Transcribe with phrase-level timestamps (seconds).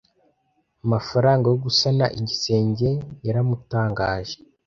[0.85, 2.89] Amafaranga yo gusana igisenge
[3.25, 4.37] yaramutangaje.